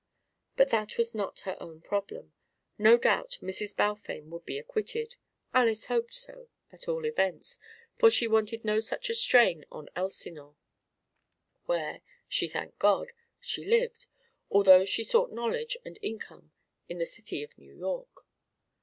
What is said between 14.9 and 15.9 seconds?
sought knowledge